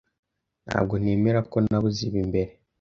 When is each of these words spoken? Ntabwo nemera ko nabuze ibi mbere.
Ntabwo 0.67 0.93
nemera 1.01 1.39
ko 1.51 1.57
nabuze 1.67 2.01
ibi 2.09 2.21
mbere. 2.29 2.51